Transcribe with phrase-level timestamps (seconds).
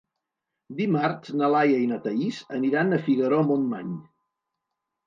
[0.79, 3.95] Dimarts na Laia i na Thaís aniran a Figaró-Montmany.